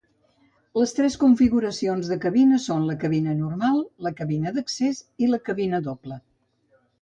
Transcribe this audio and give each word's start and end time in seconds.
Les 0.81 0.93
tres 0.99 1.17
configuracions 1.23 2.09
de 2.13 2.17
cabina 2.23 2.59
són 2.63 2.87
la 2.93 2.95
cabina 3.03 3.35
normal, 3.43 3.77
la 4.07 4.13
cabina 4.23 4.55
d'accés 4.57 5.03
i 5.27 5.31
la 5.35 5.41
cabina 5.51 5.85
doble. 5.91 6.19